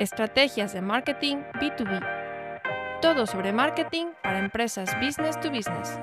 [0.00, 2.00] Estrategias de marketing B2B.
[3.02, 6.00] Todo sobre marketing para empresas business to business.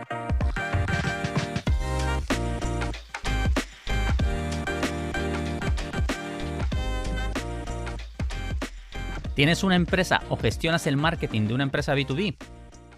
[9.34, 12.38] ¿Tienes una empresa o gestionas el marketing de una empresa B2B?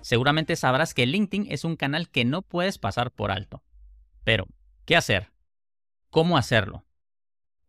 [0.01, 3.63] Seguramente sabrás que LinkedIn es un canal que no puedes pasar por alto.
[4.25, 4.47] Pero,
[4.83, 5.31] ¿qué hacer?
[6.09, 6.83] ¿Cómo hacerlo?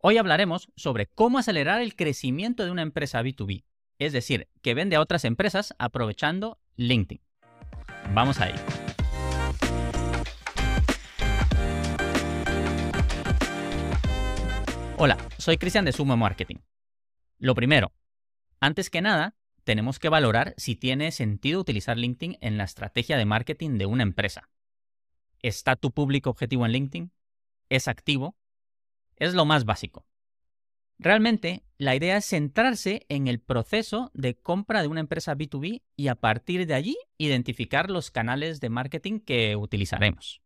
[0.03, 3.65] Hoy hablaremos sobre cómo acelerar el crecimiento de una empresa B2B,
[3.99, 7.21] es decir, que vende a otras empresas aprovechando LinkedIn.
[8.11, 8.49] Vamos a.
[14.97, 16.57] Hola, soy Cristian de Sumo Marketing.
[17.37, 17.91] Lo primero,
[18.59, 23.25] antes que nada, tenemos que valorar si tiene sentido utilizar LinkedIn en la estrategia de
[23.25, 24.49] marketing de una empresa.
[25.43, 27.11] ¿Está tu público objetivo en LinkedIn?
[27.69, 28.35] ¿Es activo?
[29.21, 30.07] Es lo más básico.
[30.97, 36.07] Realmente, la idea es centrarse en el proceso de compra de una empresa B2B y
[36.07, 40.41] a partir de allí identificar los canales de marketing que utilizaremos.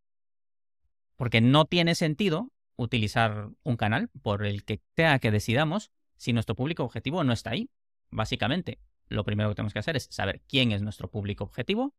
[1.16, 6.56] Porque no tiene sentido utilizar un canal por el que sea que decidamos si nuestro
[6.56, 7.70] público objetivo no está ahí
[8.12, 11.96] básicamente, lo primero que tenemos que hacer es saber quién es nuestro público objetivo,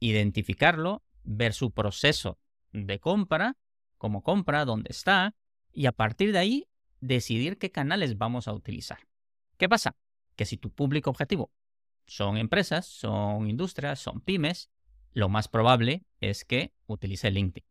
[0.00, 2.40] identificarlo, ver su proceso
[2.72, 3.56] de compra,
[3.98, 5.36] cómo compra, dónde está,
[5.76, 6.68] y a partir de ahí
[7.00, 8.98] decidir qué canales vamos a utilizar.
[9.58, 9.94] ¿Qué pasa?
[10.34, 11.52] Que si tu público objetivo
[12.06, 14.70] son empresas, son industrias, son pymes,
[15.12, 17.64] lo más probable es que utilice LinkedIn.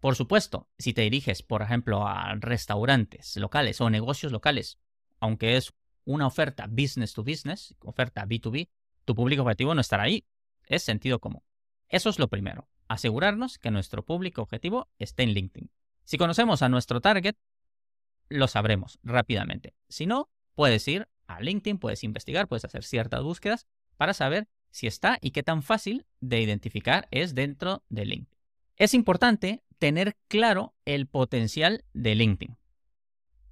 [0.00, 4.78] Por supuesto, si te diriges, por ejemplo, a restaurantes locales o negocios locales,
[5.20, 5.72] aunque es
[6.04, 8.68] una oferta business to business, oferta B2B,
[9.04, 10.26] tu público objetivo no estará ahí.
[10.66, 11.42] Es sentido común.
[11.88, 12.68] Eso es lo primero.
[12.88, 15.70] Asegurarnos que nuestro público objetivo esté en LinkedIn.
[16.04, 17.36] Si conocemos a nuestro target,
[18.28, 19.74] lo sabremos rápidamente.
[19.88, 24.86] Si no, puedes ir a LinkedIn, puedes investigar, puedes hacer ciertas búsquedas para saber si
[24.86, 28.38] está y qué tan fácil de identificar es dentro de LinkedIn.
[28.76, 32.56] Es importante tener claro el potencial de LinkedIn.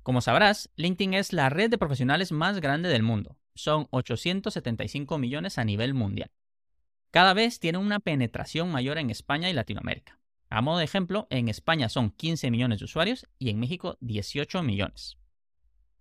[0.03, 3.37] Como sabrás, LinkedIn es la red de profesionales más grande del mundo.
[3.55, 6.31] Son 875 millones a nivel mundial.
[7.11, 10.18] Cada vez tiene una penetración mayor en España y Latinoamérica.
[10.51, 14.63] A modo de ejemplo, en España son 15 millones de usuarios y en México 18
[14.63, 15.19] millones.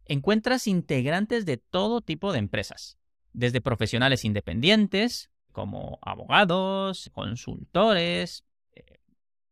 [0.06, 2.98] Encuentras integrantes de todo tipo de empresas,
[3.34, 9.00] desde profesionales independientes, como abogados, consultores, eh,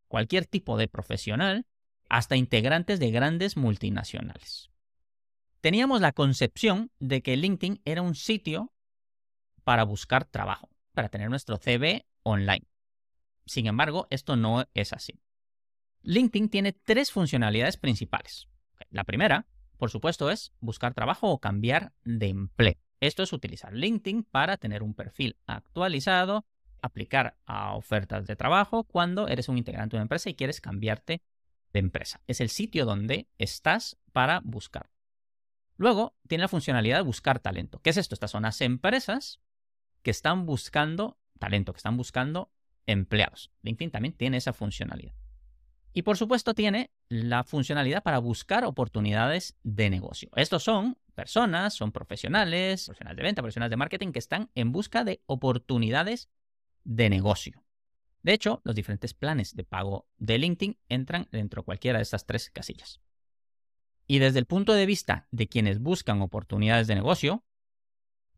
[0.07, 1.65] cualquier tipo de profesional,
[2.09, 4.69] hasta integrantes de grandes multinacionales.
[5.59, 8.71] Teníamos la concepción de que LinkedIn era un sitio
[9.63, 12.65] para buscar trabajo, para tener nuestro CV online.
[13.45, 15.19] Sin embargo, esto no es así.
[16.01, 18.47] LinkedIn tiene tres funcionalidades principales.
[18.89, 19.47] La primera,
[19.77, 22.75] por supuesto, es buscar trabajo o cambiar de empleo.
[22.99, 26.45] Esto es utilizar LinkedIn para tener un perfil actualizado,
[26.81, 31.21] aplicar a ofertas de trabajo cuando eres un integrante de una empresa y quieres cambiarte
[31.79, 32.21] empresa.
[32.27, 34.89] Es el sitio donde estás para buscar.
[35.77, 37.79] Luego tiene la funcionalidad de buscar talento.
[37.79, 38.15] ¿Qué es esto?
[38.15, 39.41] Estas son las empresas
[40.01, 42.51] que están buscando talento, que están buscando
[42.87, 43.51] empleados.
[43.61, 45.13] LinkedIn también tiene esa funcionalidad.
[45.93, 50.29] Y por supuesto tiene la funcionalidad para buscar oportunidades de negocio.
[50.35, 55.05] Estos son personas, son profesionales, profesionales de venta, profesionales de marketing que están en busca
[55.05, 56.29] de oportunidades
[56.83, 57.63] de negocio.
[58.23, 62.25] De hecho, los diferentes planes de pago de LinkedIn entran dentro de cualquiera de estas
[62.25, 62.99] tres casillas.
[64.07, 67.45] Y desde el punto de vista de quienes buscan oportunidades de negocio,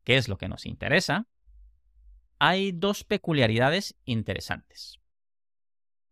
[0.04, 1.28] que es lo que nos interesa,
[2.40, 5.00] hay dos peculiaridades interesantes.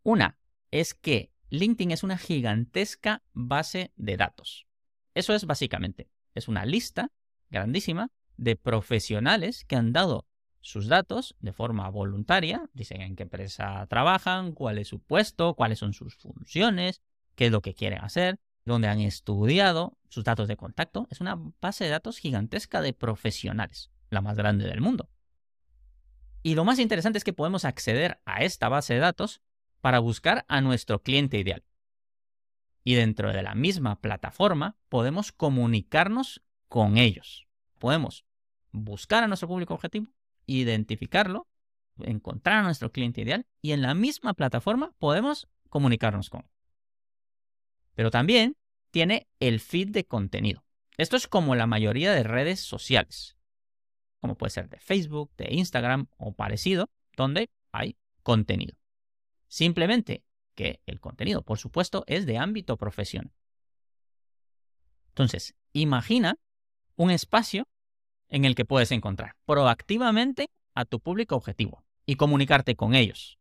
[0.04, 0.38] Una
[0.72, 4.68] es que LinkedIn es una gigantesca base de datos.
[5.14, 7.12] Eso es básicamente, es una lista
[7.50, 10.28] grandísima de profesionales que han dado
[10.60, 15.80] sus datos de forma voluntaria, dicen en qué empresa trabajan, cuál es su puesto, cuáles
[15.80, 17.02] son sus funciones,
[17.36, 21.08] qué es lo que quieren hacer, dónde han estudiado, sus datos de contacto.
[21.12, 25.10] Es una base de datos gigantesca de profesionales, la más grande del mundo.
[26.46, 29.42] Y lo más interesante es que podemos acceder a esta base de datos
[29.82, 31.64] para buscar a nuestro cliente ideal.
[32.84, 37.48] Y dentro de la misma plataforma podemos comunicarnos con ellos.
[37.80, 38.26] Podemos
[38.72, 40.14] buscar a nuestro público objetivo
[40.46, 41.48] identificarlo,
[41.98, 46.50] encontrar a nuestro cliente ideal y en la misma plataforma podemos comunicarnos con él.
[47.96, 48.56] Pero también
[48.92, 50.64] tiene el feed de contenido.
[50.98, 53.36] Esto es como la mayoría de redes sociales,
[54.26, 58.76] como puede ser de Facebook, de Instagram o parecido, donde hay contenido.
[59.48, 60.24] Simplemente
[60.56, 63.32] que el contenido, por supuesto, es de ámbito profesional.
[65.10, 66.40] Entonces, imagina
[66.96, 67.68] un espacio
[68.30, 73.38] en el que puedes encontrar proactivamente a tu público objetivo y comunicarte con ellos,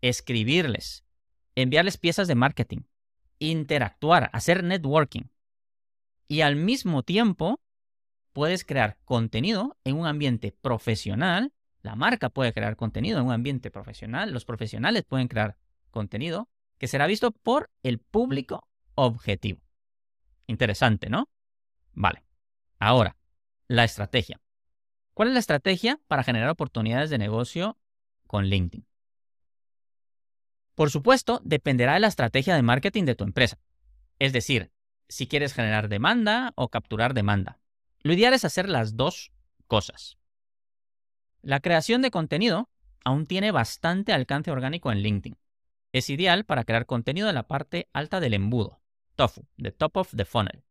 [0.00, 1.04] escribirles,
[1.56, 2.84] enviarles piezas de marketing,
[3.38, 5.24] interactuar, hacer networking.
[6.26, 7.60] Y al mismo tiempo,
[8.32, 11.52] puedes crear contenido en un ambiente profesional.
[11.82, 14.32] La marca puede crear contenido en un ambiente profesional.
[14.32, 15.56] Los profesionales pueden crear
[15.90, 16.48] contenido
[16.78, 19.62] que será visto por el público objetivo.
[20.46, 21.28] Interesante, ¿no?
[21.92, 22.24] Vale.
[22.78, 23.16] Ahora,
[23.68, 24.40] la estrategia.
[25.14, 27.78] ¿Cuál es la estrategia para generar oportunidades de negocio
[28.26, 28.86] con LinkedIn?
[30.74, 33.58] Por supuesto, dependerá de la estrategia de marketing de tu empresa.
[34.18, 34.72] Es decir,
[35.08, 37.61] si quieres generar demanda o capturar demanda.
[38.02, 39.32] Lo ideal es hacer las dos
[39.66, 40.18] cosas.
[41.40, 42.68] La creación de contenido
[43.04, 45.38] aún tiene bastante alcance orgánico en LinkedIn.
[45.92, 48.80] Es ideal para crear contenido en la parte alta del embudo,
[49.16, 50.64] TOFU, the top of the funnel,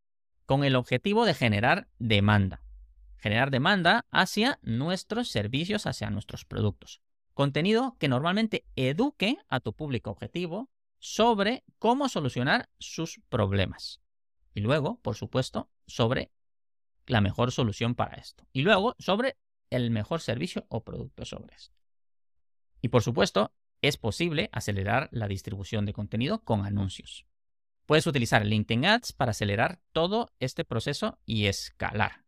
[0.45, 2.63] con el objetivo de generar demanda.
[3.17, 7.01] Generar demanda hacia nuestros servicios, hacia nuestros productos.
[7.33, 10.69] Contenido que normalmente eduque a tu público objetivo
[10.99, 14.01] sobre cómo solucionar sus problemas.
[14.53, 16.31] Y luego, por supuesto, sobre
[17.07, 18.45] la mejor solución para esto.
[18.53, 19.37] Y luego, sobre
[19.69, 21.75] el mejor servicio o producto sobre esto.
[22.81, 27.25] Y por supuesto, es posible acelerar la distribución de contenido con anuncios.
[27.85, 32.25] Puedes utilizar LinkedIn Ads para acelerar todo este proceso y escalar.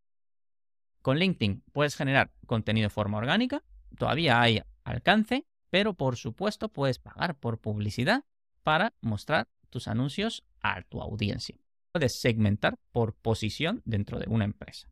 [1.02, 3.64] Con LinkedIn puedes generar contenido de forma orgánica,
[3.98, 8.24] todavía hay alcance, pero por supuesto puedes pagar por publicidad
[8.64, 11.58] para mostrar tus anuncios a tu audiencia.
[11.94, 14.92] Puedes segmentar por posición dentro de una empresa.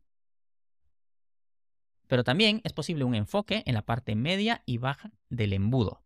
[2.06, 6.04] Pero también es posible un enfoque en la parte media y baja del embudo,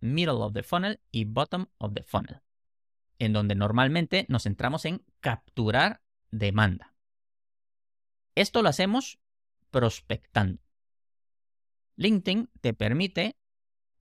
[0.00, 2.40] middle of the funnel y bottom of the funnel,
[3.20, 6.02] en donde normalmente nos centramos en capturar
[6.32, 6.96] demanda.
[8.34, 9.20] Esto lo hacemos
[9.70, 10.60] prospectando.
[11.94, 13.36] LinkedIn te permite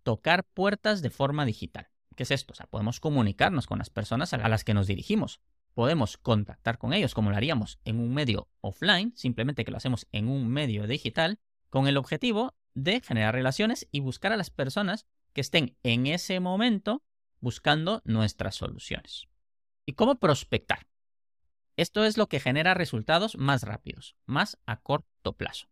[0.02, 1.90] tocar puertas de forma digital.
[2.16, 2.54] ¿Qué es esto?
[2.54, 5.40] O sea, podemos comunicarnos con las personas a las que nos dirigimos.
[5.74, 10.08] Podemos contactar con ellos como lo haríamos en un medio offline, simplemente que lo hacemos
[10.12, 11.40] en un medio digital,
[11.70, 16.40] con el objetivo de generar relaciones y buscar a las personas que estén en ese
[16.40, 17.04] momento
[17.40, 19.28] buscando nuestras soluciones.
[19.86, 20.88] ¿Y cómo prospectar?
[21.78, 25.68] Esto es lo que genera resultados más rápidos, más a corto plazo.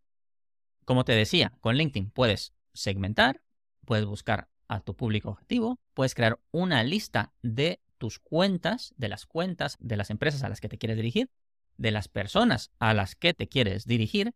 [0.84, 3.42] Como te decía, con LinkedIn puedes segmentar,
[3.84, 9.26] puedes buscar a tu público objetivo, puedes crear una lista de tus cuentas, de las
[9.26, 11.30] cuentas de las empresas a las que te quieres dirigir,
[11.76, 14.32] de las personas a las que te quieres dirigir,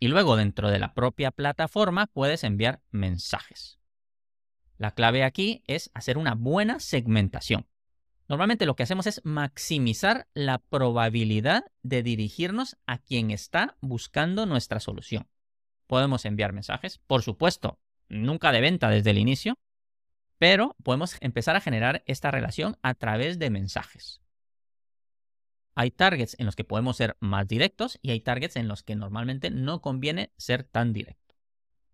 [0.00, 3.78] y luego dentro de la propia plataforma puedes enviar mensajes.
[4.78, 7.66] La clave aquí es hacer una buena segmentación.
[8.28, 14.80] Normalmente lo que hacemos es maximizar la probabilidad de dirigirnos a quien está buscando nuestra
[14.80, 15.28] solución.
[15.86, 17.78] Podemos enviar mensajes, por supuesto,
[18.08, 19.58] nunca de venta desde el inicio,
[20.38, 24.20] pero podemos empezar a generar esta relación a través de mensajes.
[25.74, 28.96] Hay targets en los que podemos ser más directos y hay targets en los que
[28.96, 31.34] normalmente no conviene ser tan directo.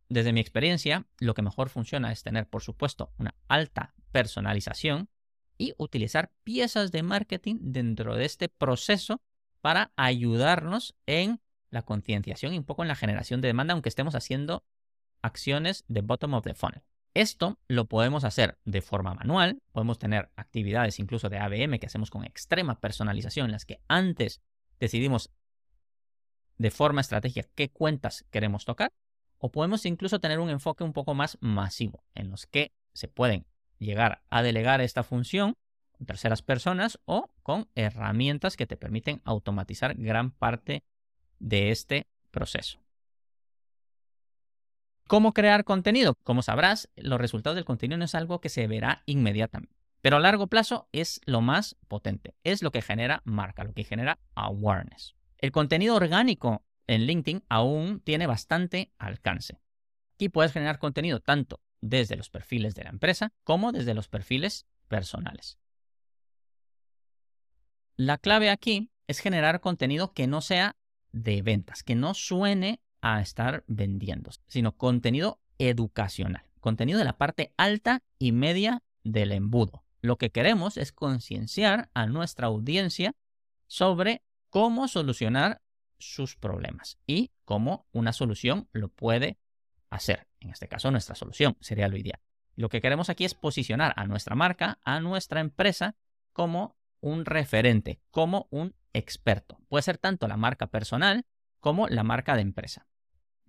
[0.08, 5.08] Desde mi experiencia, lo que mejor funciona es tener, por supuesto, una alta personalización
[5.58, 9.20] y utilizar piezas de marketing dentro de este proceso
[9.60, 11.40] para ayudarnos en
[11.70, 14.64] la concienciación y un poco en la generación de demanda, aunque estemos haciendo
[15.22, 16.82] acciones de bottom of the funnel.
[17.14, 22.10] Esto lo podemos hacer de forma manual, podemos tener actividades incluso de ABM que hacemos
[22.10, 24.40] con extrema personalización, en las que antes
[24.80, 25.30] decidimos
[26.56, 28.92] de forma estratégica qué cuentas queremos tocar,
[29.36, 33.44] o podemos incluso tener un enfoque un poco más masivo, en los que se pueden
[33.78, 35.56] llegar a delegar esta función
[35.90, 40.84] con terceras personas o con herramientas que te permiten automatizar gran parte
[41.40, 42.81] de este proceso.
[45.12, 46.14] ¿Cómo crear contenido?
[46.22, 50.20] Como sabrás, los resultados del contenido no es algo que se verá inmediatamente, pero a
[50.20, 55.14] largo plazo es lo más potente, es lo que genera marca, lo que genera awareness.
[55.36, 59.60] El contenido orgánico en LinkedIn aún tiene bastante alcance.
[60.14, 64.64] Aquí puedes generar contenido tanto desde los perfiles de la empresa como desde los perfiles
[64.88, 65.58] personales.
[67.96, 70.78] La clave aquí es generar contenido que no sea
[71.10, 77.52] de ventas, que no suene a estar vendiendo, sino contenido educacional, contenido de la parte
[77.56, 79.84] alta y media del embudo.
[80.00, 83.14] Lo que queremos es concienciar a nuestra audiencia
[83.66, 85.62] sobre cómo solucionar
[85.98, 89.38] sus problemas y cómo una solución lo puede
[89.90, 90.26] hacer.
[90.40, 92.20] En este caso, nuestra solución sería lo ideal.
[92.56, 95.96] Lo que queremos aquí es posicionar a nuestra marca, a nuestra empresa,
[96.32, 99.58] como un referente, como un experto.
[99.68, 101.24] Puede ser tanto la marca personal
[101.60, 102.86] como la marca de empresa.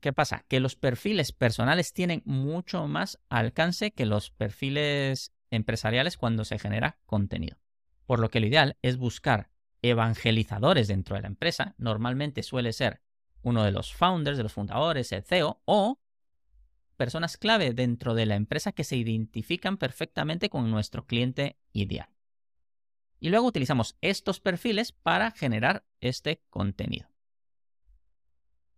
[0.03, 0.43] ¿Qué pasa?
[0.49, 6.97] Que los perfiles personales tienen mucho más alcance que los perfiles empresariales cuando se genera
[7.05, 7.57] contenido.
[8.05, 9.49] Por lo que lo ideal es buscar
[9.81, 11.73] evangelizadores dentro de la empresa.
[11.77, 13.01] Normalmente suele ser
[13.43, 16.01] uno de los founders, de los fundadores, el CEO, o
[16.97, 22.09] personas clave dentro de la empresa que se identifican perfectamente con nuestro cliente ideal.
[23.21, 27.12] Y luego utilizamos estos perfiles para generar este contenido.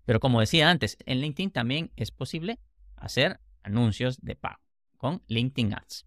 [0.06, 2.60] Pero como decía antes, en LinkedIn también es posible
[2.96, 4.62] hacer anuncios de pago
[4.98, 6.06] con LinkedIn Ads.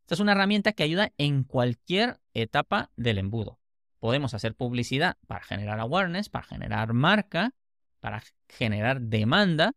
[0.00, 3.60] Esta es una herramienta que ayuda en cualquier etapa del embudo.
[3.98, 7.54] Podemos hacer publicidad para generar awareness, para generar marca,
[8.00, 9.72] para generar demanda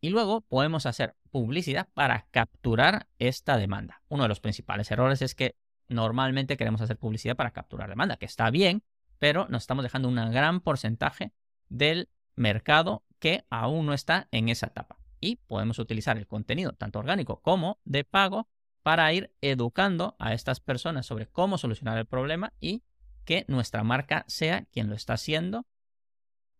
[0.00, 4.02] y luego podemos hacer publicidad para capturar esta demanda.
[4.08, 5.56] Uno de los principales errores es que
[5.88, 8.82] normalmente queremos hacer publicidad para capturar demanda, que está bien,
[9.18, 11.32] pero nos estamos dejando un gran porcentaje
[11.68, 14.98] del mercado que aún no está en esa etapa.
[15.20, 18.48] Y podemos utilizar el contenido, tanto orgánico como de pago,
[18.82, 22.82] para ir educando a estas personas sobre cómo solucionar el problema y
[23.24, 25.66] que nuestra marca sea quien lo está haciendo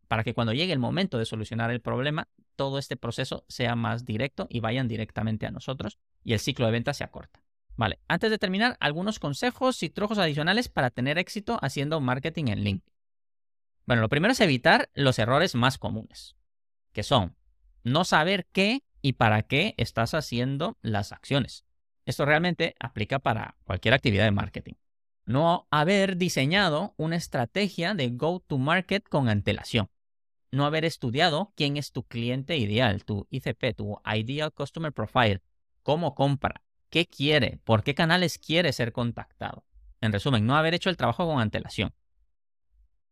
[0.09, 4.05] para que cuando llegue el momento de solucionar el problema, todo este proceso sea más
[4.05, 7.41] directo y vayan directamente a nosotros y el ciclo de venta se acorta.
[7.77, 12.65] Vale, antes de terminar, algunos consejos y trojos adicionales para tener éxito haciendo marketing en
[12.65, 12.98] LinkedIn.
[13.89, 16.37] Bueno, lo primero es evitar los errores más comunes,
[16.93, 17.35] que son
[17.85, 21.65] no saber qué y para qué estás haciendo las acciones.
[22.05, 24.75] Esto realmente aplica para cualquier actividad de marketing.
[25.25, 29.89] No haber diseñado una estrategia de go-to-market con antelación
[30.51, 35.41] no haber estudiado quién es tu cliente ideal, tu ICP, tu Ideal Customer Profile,
[35.83, 39.65] cómo compra, qué quiere, por qué canales quiere ser contactado.
[40.03, 41.95] En resumen, no haber hecho el trabajo con antelación.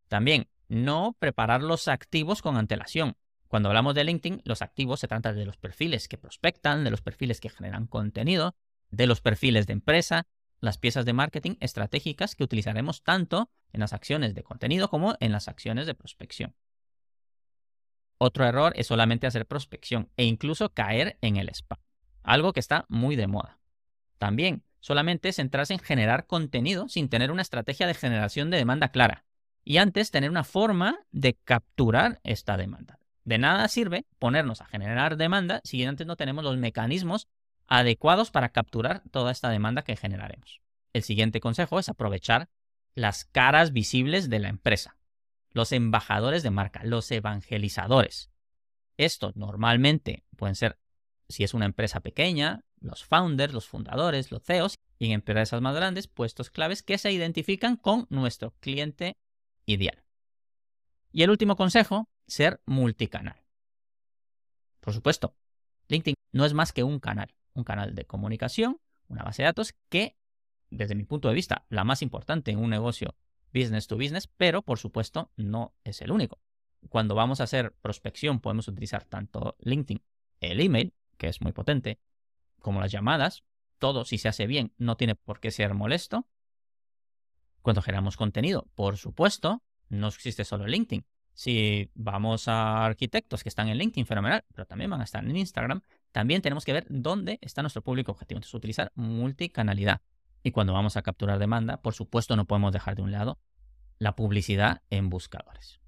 [0.08, 3.16] También, no preparar los activos con antelación.
[3.48, 7.00] Cuando hablamos de LinkedIn, los activos se trata de los perfiles que prospectan, de los
[7.00, 8.56] perfiles que generan contenido,
[8.90, 10.26] de los perfiles de empresa,
[10.60, 15.32] las piezas de marketing estratégicas que utilizaremos tanto en las acciones de contenido como en
[15.32, 16.54] las acciones de prospección.
[18.18, 21.78] Otro error es solamente hacer prospección e incluso caer en el spam,
[22.22, 23.58] algo que está muy de moda.
[24.18, 29.25] También, solamente centrarse en generar contenido sin tener una estrategia de generación de demanda clara.
[29.66, 32.98] Y antes tener una forma de capturar esta demanda.
[33.24, 37.28] De nada sirve ponernos a generar demanda si antes no tenemos los mecanismos
[37.66, 40.62] adecuados para capturar toda esta demanda que generaremos.
[40.94, 42.48] El siguiente consejo es aprovechar
[42.94, 44.96] las caras visibles de la empresa
[45.56, 48.30] los embajadores de marca, los evangelizadores.
[48.98, 50.78] Estos normalmente pueden ser,
[51.30, 55.74] si es una empresa pequeña, los founders, los fundadores, los CEOs, y en empresas más
[55.74, 59.16] grandes, puestos claves que se identifican con nuestro cliente
[59.66, 60.02] ideal.
[61.12, 63.42] Y el último consejo, ser multicanal.
[64.80, 65.34] Por supuesto,
[65.88, 69.74] LinkedIn no es más que un canal, un canal de comunicación, una base de datos
[69.88, 70.16] que,
[70.70, 73.16] desde mi punto de vista, la más importante en un negocio
[73.52, 76.40] business to business, pero por supuesto no es el único.
[76.88, 80.02] Cuando vamos a hacer prospección podemos utilizar tanto LinkedIn,
[80.40, 81.98] el email, que es muy potente,
[82.60, 83.44] como las llamadas.
[83.78, 86.26] Todo, si se hace bien, no tiene por qué ser molesto.
[87.66, 91.04] Cuando generamos contenido, por supuesto, no existe solo LinkedIn.
[91.34, 95.36] Si vamos a arquitectos que están en LinkedIn, fenomenal, pero también van a estar en
[95.36, 95.80] Instagram,
[96.12, 98.38] también tenemos que ver dónde está nuestro público objetivo.
[98.38, 100.00] Entonces, utilizar multicanalidad.
[100.44, 103.40] Y cuando vamos a capturar demanda, por supuesto no podemos dejar de un lado
[103.98, 105.80] la publicidad en buscadores.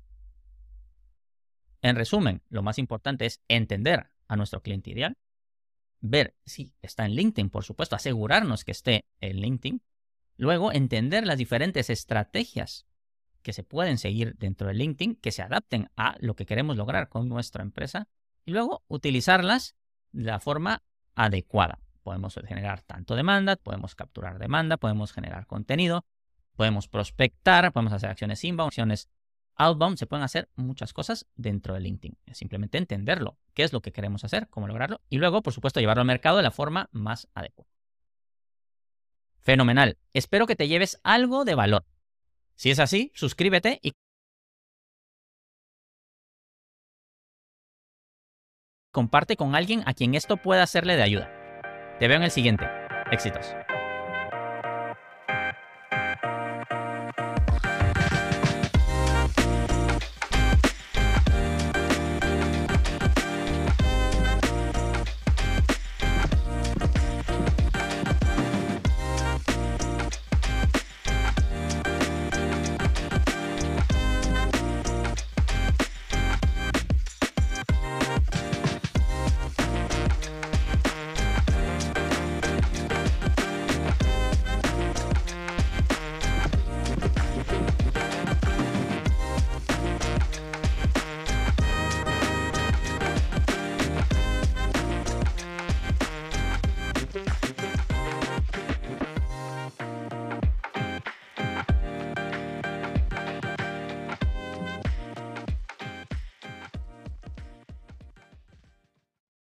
[1.80, 5.16] En resumen, lo más importante es entender a nuestro cliente ideal,
[6.00, 9.80] ver si está en LinkedIn, por supuesto, asegurarnos que esté en LinkedIn,
[10.38, 12.86] luego entender las diferentes estrategias
[13.42, 17.08] que se pueden seguir dentro de LinkedIn, que se adapten a lo que queremos lograr
[17.08, 18.08] con nuestra empresa,
[18.44, 19.76] y luego utilizarlas
[20.12, 20.82] de la forma
[21.14, 21.80] adecuada.
[22.02, 26.06] Podemos generar tanto demanda, podemos capturar demanda, podemos generar contenido,
[26.56, 29.10] podemos prospectar, podemos hacer acciones inbound, acciones
[29.56, 32.16] outbound, se pueden hacer muchas cosas dentro de LinkedIn.
[32.26, 35.80] Es simplemente entenderlo, qué es lo que queremos hacer, cómo lograrlo y luego, por supuesto,
[35.80, 37.77] llevarlo al mercado de la forma más adecuada.
[39.40, 39.96] Fenomenal.
[40.12, 41.84] Espero que te lleves algo de valor.
[42.56, 43.92] Si es así, suscríbete y
[48.90, 51.30] comparte con alguien a quien esto pueda serle de ayuda.
[51.98, 52.66] Te veo en el siguiente.
[53.10, 53.54] Éxitos.